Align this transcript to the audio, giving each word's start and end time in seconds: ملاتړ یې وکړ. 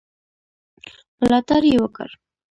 ملاتړ 1.19 1.61
یې 1.71 1.77
وکړ. 1.83 2.09